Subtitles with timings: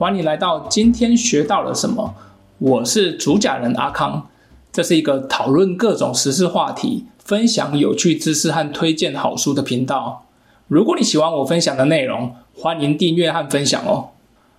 [0.00, 2.14] 欢迎来到今天学到了什么？
[2.56, 4.28] 我是主讲人阿康，
[4.72, 10.24] 这是一个讨论各种时事话题、分享有趣知识和推荐好书的频道。
[10.68, 14.08] 如果你喜欢我分享的内容，欢迎订阅和分享哦。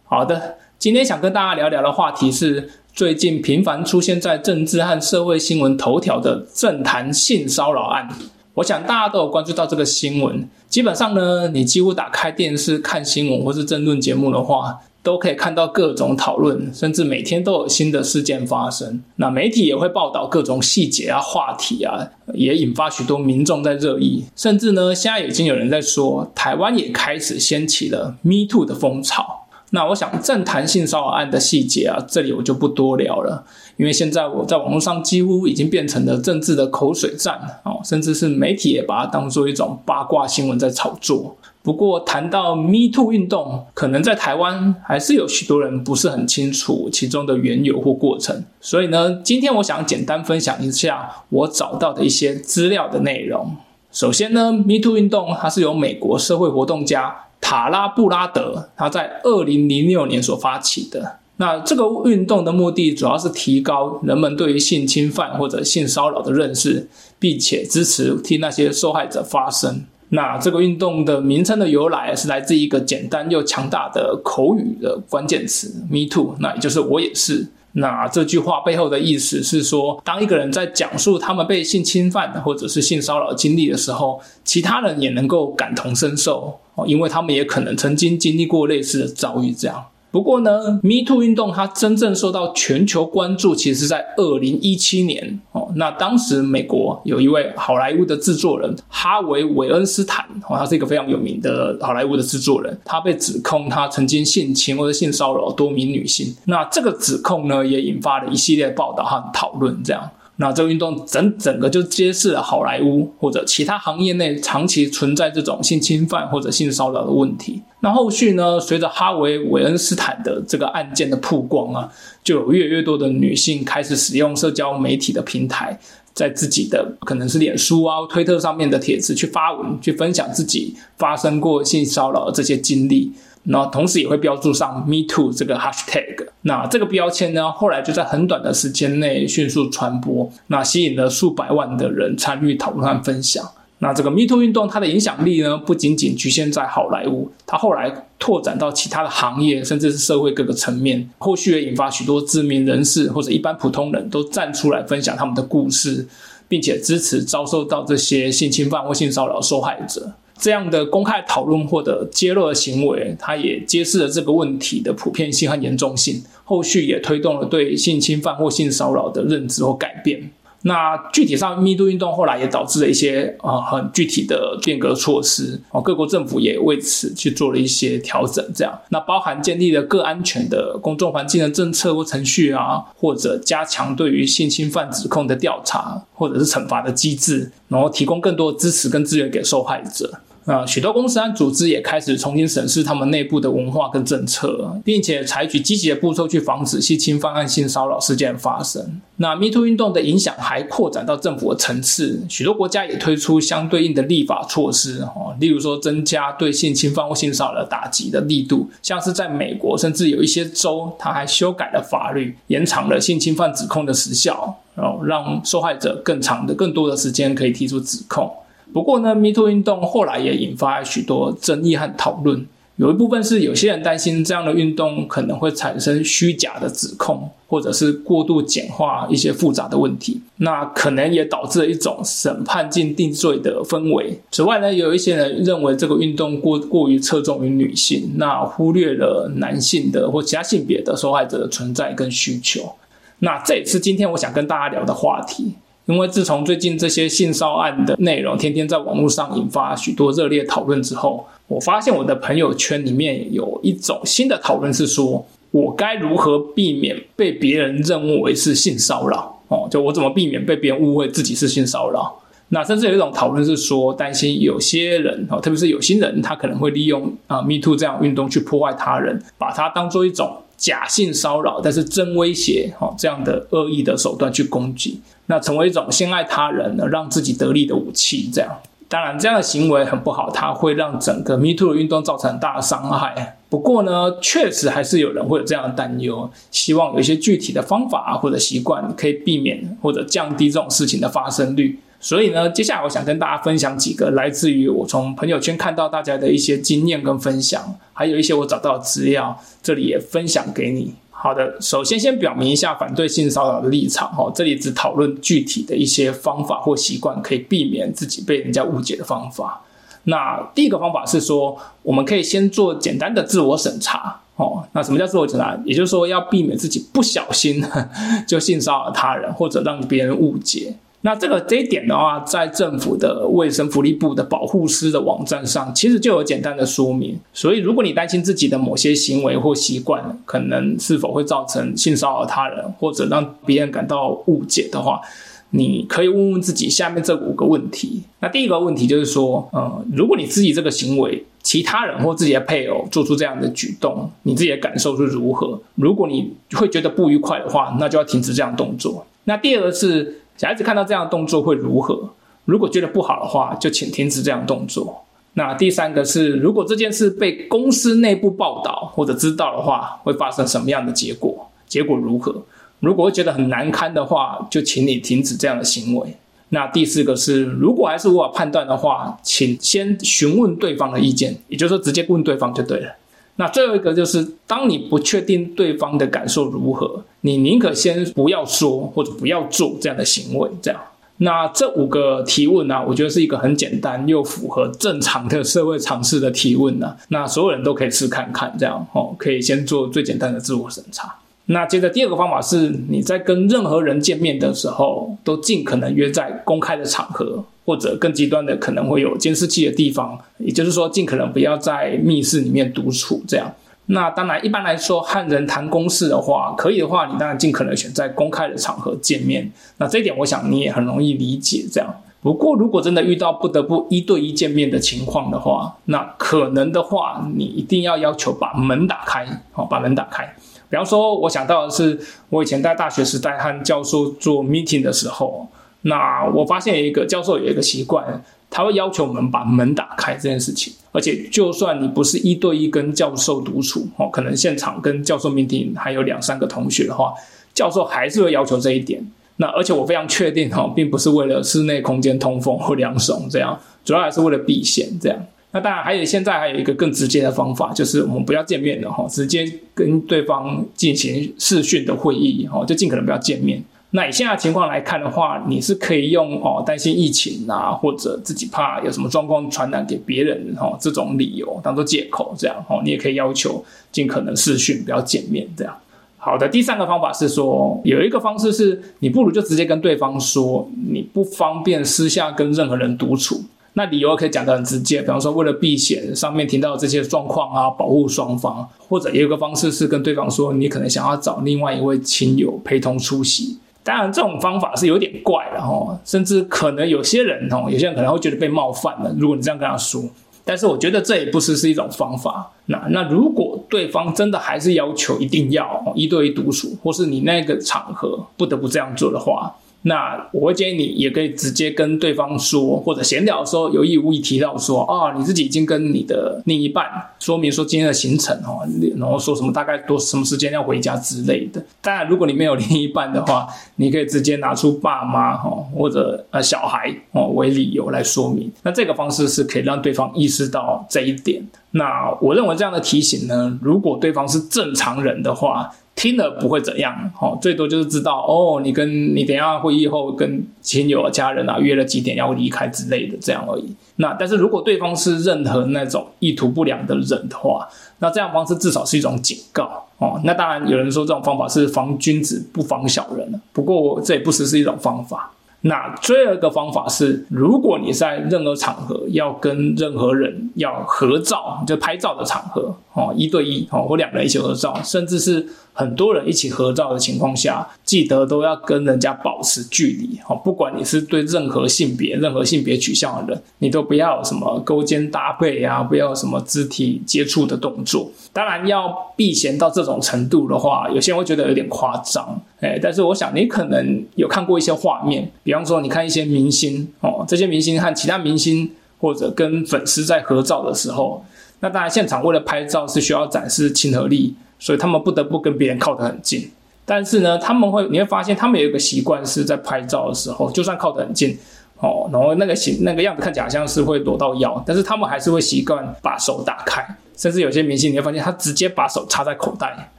[0.04, 8.08] 好的，今天想跟大家聊聊的话题是最近频繁出现在政治和社会新闻头条的政坛性骚扰案。
[8.54, 10.48] 我想大家都有关注到这个新闻。
[10.70, 19.02] 基本上呢，你几乎打开电视看新闻或是争论节目的话，都可以看到各种讨论，甚至每天都有新的事件发生。
[19.16, 24.26] 那媒体也会报道各种细节啊、话题啊，也引发许多民众在热议。
[24.36, 29.41] 甚至呢，现在已经有人在说，台湾也开始掀起了 “Me Too” 的风潮。
[29.74, 33.46] 那我想政坛性骚扰案的细节啊，这里我就不多聊了，
[33.78, 41.38] 因为现在我在网络上几乎已经变成了政治的口水战哦，甚至是媒体也把它当做一种八卦新闻在炒作。
[41.64, 53.56] 不过谈到 Me Too 运动，可能在台湾还是有许多人不是很清楚其中的缘由或过程，所以呢，今天我想简单分享一下我找到的一些资料的内容。
[53.92, 57.16] 首先呢，Me Too 运动它是由美国社会活动家。
[57.52, 66.88] 塔拉布拉德他在二零零六年所发起的，那这个运动的目的主要是提高人们对于性侵犯或者性骚扰的认识，
[67.20, 69.84] 并且支持替那些受害者发声。
[70.14, 77.46] 那这个运动的名称的由来是来自一个简单又强大的口语的关键词 “me too”，那也就是我也是。
[77.74, 89.86] 那这句话背后的意思是说，当一个人在讲述他们被性侵犯或者是性骚扰经历的时候，其他人也能够感同身受哦，因为他们也可能曾经经历过类似的遭遇，这样。
[90.12, 95.72] 不过呢，Me Too 运动它真正受到全球关注，其实是在二零一七年哦。
[95.76, 106.36] 那当时美国有一位好莱坞的制作人哈维·韦恩斯坦哦，他是一个非常有名的好莱坞的制作人，他被指控他曾经性侵或者性骚扰多名女性。
[106.46, 110.10] 那这个指控呢，也引发了一系列报道和讨论，这样。
[110.42, 117.62] 那这个运动整整个就揭示了好莱坞或者其他行业内长期存在这种性侵犯或者性骚扰的问题。
[117.82, 121.88] 那后续呢，随着哈维·韦恩斯坦的这个案件的曝光啊，
[122.24, 125.80] 就有越来越多的女性开始使用社交媒体的平台，
[126.14, 133.12] 在自己的可能是脸书啊、推特上面的帖子去发文，去分享自己发生过性骚扰这些经历。
[133.44, 136.11] 那同时也会标注上 “Me Too” 这个 hashtag，
[136.44, 143.48] 那这个标签呢，后来就在很短的时间内迅速传播，那吸引了数百万的人参与讨论和分享。
[143.84, 156.08] 那这个 Me Too 运动它的影响力呢，不仅仅局限在好莱坞，它后来拓展到其他的行业，甚至是社会各个层面，后续也引发许多知名人士或者一般普通人都站出来分享他们的故事，
[156.48, 160.14] 并且支持遭受到这些性侵犯或性骚扰受害者。
[160.42, 166.24] 这样的公开讨论或者揭露的行为，它也揭示了这个问题的普遍性和严重性。
[166.44, 170.32] 后续也推动了对性侵犯或性骚扰的认知或改变。
[170.64, 178.46] 那具体上，密度运动后来也导致了一些呃很具体的变革措施哦，各国政府也为此去做了一些调整。
[178.54, 190.20] 这样，那包含建立了更安全的公众环境的政策或程序啊，或者加强对于性侵犯指控的调查，或者是惩罚的机制，然后提供更多的支持跟资源给受害者。
[190.52, 199.00] 啊，许多公司和组织也开始重新审视他们内部的文化跟政策，并且采取积极的步骤去防止性侵犯和性骚扰事件发生。
[199.16, 218.30] 那 Me Too 运动的影响还扩展到政府的层次，许多国家也推出相对应的立法措施，哦，例如说增加对性侵犯或性骚扰打击的力度，像是在美国，甚至有一些州，他还修改了法律，延长了性侵犯指控的时效，然后让受害者更长的、更多的时间可以提出指控。
[218.74, 222.46] 不过呢，Me Too 运动后来也引发许多争议和讨论。
[222.78, 234.18] 有一部分是有些人担心这样的运动可能会产生虚假的指控，或者是过度简化一些复杂的问题，那可能也导致了一种审判进定罪的氛围。
[234.32, 242.74] 此外呢，有一些人认为这个运动过过于侧重于女性，那忽略了男性的或其他性别的受害者的存在跟需求。
[243.20, 245.54] 那这也是今天我想跟大家聊的话题。
[245.86, 259.40] 因为自从最近这些性骚案的内容天天在网络上引发许多热烈讨论之后，我发现我的朋友圈里面有一种新的讨论是说，我该如何避免被别人认为是性骚扰？
[259.48, 262.18] 哦，就我怎么避免被别人误会自己是性骚扰？
[262.54, 275.02] 那甚至有一种讨论是说，担心有些人哦，特别是有心人，他可能会利用啊 Me Too 这样运动去破坏他人，把它当做一种假性骚扰，但是真威胁哦这样的恶意的手段去攻击。
[275.26, 278.56] 那成为一种先爱他人呢，让自己得利的武器，这样。
[278.88, 283.38] 当然，这样的行为很不好，它会让整个 Me Too 的运动造成很大的伤害。
[283.50, 291.80] 不过呢，确实还是有人会有这样的担忧，希望有一些具体的方法或者习惯可以避免或者降低这种事情的发生率。
[292.02, 300.96] 所以呢，接下来我想跟大家分享几个来自于我从朋友圈看到大家的一些经验跟分享，还有一些我找到的资料，这里也分享给你。
[301.12, 309.62] 好的，首先先表明一下反对性骚扰的立场哈，这里只讨论具体的一些方法或习惯，可以避免自己被人家误解的方法。
[310.06, 314.68] 那第一个方法是说，我们可以先做简单的自我审查哦。
[314.72, 315.56] 那什么叫自我审查？
[315.64, 317.64] 也就是说，要避免自己不小心
[318.28, 320.74] 就性骚扰他人，或者让别人误解。
[321.04, 327.20] 那这个这一点的话，在政府的卫生福利部的保护师的网站上，其实就有简单的说明。
[327.34, 335.02] 所以，如果你担心自己的某些行为或习惯可能是否会造成性骚扰他人，或者让别人感到误解的话，
[335.50, 338.04] 你可以问问自己下面这五个问题。
[338.20, 345.60] 那第一个问题就是说，嗯，如果你自己这个行为，其他人或自己的配偶做出这样的举动，你自己的感受是如何？
[345.74, 349.08] 如果你会觉得不愉快的话，那就要停止这样动作。
[349.24, 350.21] 那第二个是。
[350.42, 352.10] 小孩子看到这样的动作会如何？
[352.46, 355.04] 如果觉得不好的话，就请停止这样动作。
[355.36, 361.48] 那第三个是，如果这件事被公司内部报道或者知道的话，会发生什么样的结果？
[361.68, 362.42] 结果如何？
[362.80, 366.16] 如果觉得很难堪的话，就请你停止这样的行为。
[366.50, 372.96] 那第四个是，如果还是无法判断的话，请先询问对方的意见，也就是说直接问对方就对了。
[373.42, 380.48] 那最后一个就是，当你不确定对方的感受如何，你宁可先不要说或者不要做这样的行为。
[380.62, 380.80] 这样，
[381.18, 386.96] 那这五个提问呢，我觉得是一个很简单又符合正常的社会常识的提问呢。
[387.10, 391.16] 那所有人都可以试看看，这样哦，可以先做最简单的自我审查。
[391.48, 397.44] 那接着第二个方法是，你在跟任何人见面的时候，都尽可能约在公开的场合。
[397.72, 403.24] 或者更极端的，可能会有监视器的地方，也就是说，尽可能不要在密室里面独处。
[403.26, 403.50] 这样，
[403.86, 409.50] 那当然，一般来说，和人谈公事的话，可以的话，你当然尽可能选在公开的场合见面。
[409.78, 411.66] 那这一点，我想你也很容易理解。
[411.72, 420.26] 这样，不过如果真的遇到不得不一对一见面的情况的话，那可能的话，你一定要要求把门打开，好，把门打开。
[420.70, 421.98] 比方说， 我想到的是，
[422.28, 425.48] 我以前在大学时代和教授做 meeting 的时候。
[425.84, 437.14] 那我发现一个教授有一个习惯，他会要求我们把门打开这件事情，而且就算你不是一对一跟教授独处哦，可能现场跟教授面听还有两三个同学的话，
[437.54, 439.04] 教授还是会要求这一点。
[439.38, 445.18] 那而且我非常确定哈，并不是为了室内空间通风或凉爽这样，主要还是为了避嫌这样。
[445.54, 453.64] 那当然还有现在还有一个更直接的方法，就是我们不要见面了哈，直接跟对方进行视讯的会议哈，就尽可能不要见面。
[453.94, 463.62] 那以现在情况来看的话，你是可以用哦担心疫情啊，或者自己怕有什么状况传染给别人哈这种理由当做借口这样哦，你也可以要求
[463.92, 465.76] 尽可能视讯不要见面这样。
[466.18, 473.44] 好的，第三个方法是说有一个方式是你不如就直接跟对方说你不方便私下跟任何人独处，
[473.74, 483.58] 那理由可以讲得很直接，比方说为了避险，上面提到这些状况啊，保护双方，或者也有个方式是跟对方说你可能想要找另外一位亲友陪同出席。
[483.84, 489.12] 当然，这种方法是有点怪的哈，甚至可能有些人哦，有些人可能会觉得被冒犯了。
[489.18, 490.04] 如果你这样跟他说，
[490.46, 492.52] 但是我觉得这也不是是一种方法。
[492.68, 499.56] 那那如果对方真的还是要求一定要一对一独处，或是你那个场合不得不这样做的话。
[499.84, 506.86] 那我会建议你也可以直接跟对方说，或者闲聊的时候有意无意提到说，啊，你自己已经跟你的另一半
[507.20, 508.62] 说明说今天的行程哦，
[508.98, 511.64] 然后说什么大概多什么时间要回家之类的。
[511.82, 513.48] 当然，如果你没有另一半的话，
[513.78, 518.52] 你可以直接拿出爸妈哈或者呃小孩哦为理由来说明。
[518.62, 521.44] 那这个方式是可以让对方意识到这一点。
[521.72, 525.72] 那我认为这样的提醒呢，如果对方是正常人的话。
[525.96, 533.76] 听了不会怎样，哦，最多就是知道哦，你跟你等下会议后跟亲友、家人啊约了几点要离开之类的，这样而已。
[533.98, 537.68] 那但是如果对方是任何那种意图不良的人的话，
[538.00, 540.20] 那这样方式至少是一种警告哦。
[540.24, 545.32] 那当然有人说这种方法是防君子不防小人不过这也不失是一种方法。
[545.64, 560.36] 那最后一个方法是，如果你在任何场合要跟任何人要合照，就拍照的场合哦，一对一哦，或两个人一起合照，甚至是很多人一起合照的情况下，记得都要跟人家保持距离哦。
[560.44, 568.10] 不管你是对任何性别、任何性别取向的人，你都不要什么勾肩搭背啊，不要什么肢体接触的动作。
[568.34, 572.42] 当然，要避嫌到这种程度的话，有些人会觉得有点夸张。
[572.62, 581.26] 哎，但是我想你可能有看过一些画面，比方说你看一些明星哦，这些明星和其他明星或者跟粉丝在合照的时候，
[581.60, 586.52] 那当然现场为了拍照是需要展示亲和力，所以他们不得不跟别人靠得很近。
[586.86, 591.38] 但是呢，他们会你会发现，他们有一个习惯是在拍照的时候，就算靠得很近。
[591.80, 599.92] 哦，然后那个形那个样子看起来像是会躲到腰，但是他们还是会习惯把手打开，甚至有些明星你会发现他直接把手插在口袋。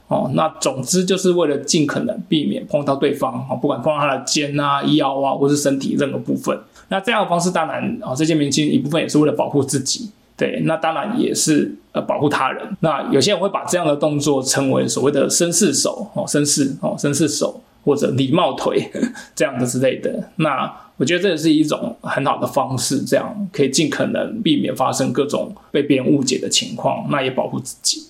[0.07, 6.57] 哦，那总之就是为了尽可能避免碰到对方，哦，不管碰到他的肩啊、腰啊，或是身体任何部分。
[6.89, 12.77] 那这样的方式当然，哦，这些明星一部分也是为了保护自己，对，那当然也是呃保护他人。
[12.81, 17.61] 那有些人会把这样的动作称为所谓的绅士手，哦，绅士，哦，绅士手。
[17.85, 18.89] 或者礼貌腿
[19.35, 28.03] 这样的之类的，那我觉得这也是一种很好的方式，这样可以尽可能避免发生各种被别人误解的情况，那也保护自己。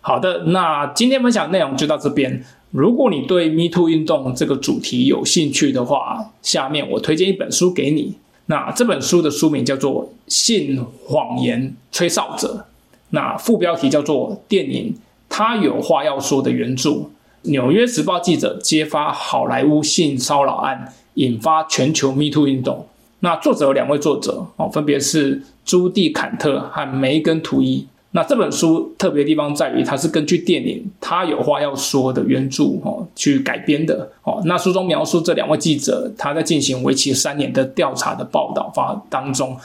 [0.00, 2.44] 好的，那今天分享内容就到这边。
[2.72, 8.16] 如果你对 Me Too 运动这个主题有兴趣的话，下面我推荐一本书给你。
[8.46, 12.66] 那这本书的书名叫做《性谎言吹哨者》，
[13.10, 14.94] 那副标题叫做《电影
[15.28, 17.10] 他有话要说》的原著。
[17.46, 22.86] 纽约时报记者揭发好莱坞性骚扰案，引发全球 Me Too 运动。
[23.20, 27.86] 那作者有两位作者哦，分别是朱蒂·坎特和梅根·图伊。
[28.12, 34.40] 那这本书特别地方在于，它是根据电影《他有话要说》的原著哦去改编的哦。
[34.46, 39.56] 那书中描述这两位记者他在进行为期三年的调查的报道发当中。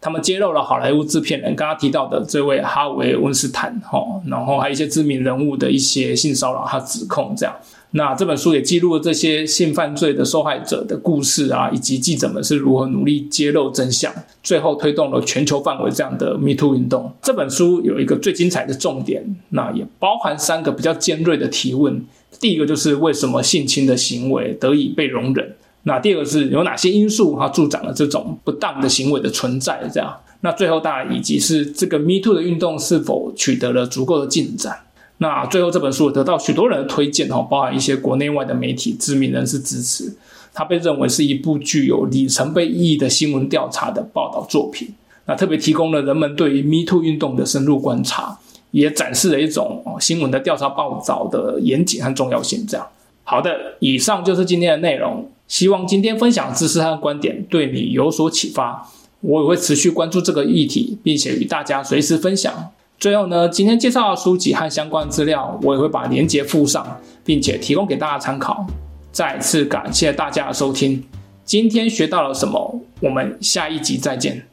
[0.00, 7.54] 他们揭露了好莱坞制片人刚刚提到的这位哈维·温斯坦，哈，然后还有一些知名人物的一些性骚扰和指控，这样。
[7.92, 17.10] 那这本书也记录了这些性犯罪的受害者的故事啊，以及记者们是如何努力揭露真相，最后推动了全球范围这样的 Me Too 运动。
[17.22, 22.04] 这本书有一个最精彩的重点，那也包含三个比较尖锐的提问。
[22.38, 25.56] 第一个就是为什么性侵的行为得以被容忍？
[25.84, 29.80] 那第二个是有哪些因素哈助长了这种不当的行为的存在？
[29.92, 34.76] 这样，那最后当然以及是这个 Me Too 的运动是否取得了足够的进展？
[35.18, 40.14] 那最后这本书得到许多人的推荐哈，包含一些国内外的媒体知名人士支持，
[40.52, 44.88] 它被认为是一部具有里程碑意义的新闻调查的报道作品。
[45.24, 48.38] 那特别提供了人们对于 Me Too 运动的深入观察，
[48.70, 52.64] 也展示了一种新闻的调查报道的严谨和重要性。
[52.68, 52.86] 这样，
[53.24, 55.28] 好的，以上就是今天的内容。
[55.48, 58.88] 希望今天分享的知识和观点对你有所启发，
[59.20, 62.70] 我也会持续关注这个议题，并且与大家随时分享。
[62.98, 68.66] 最后呢，今天介绍的书籍和相关资料，我也会把链接附上，并且提供给大家参考。
[69.10, 71.02] 再次感谢大家的收听，
[71.44, 72.80] 今天学到了什么？
[73.00, 74.46] 我们下一集再见。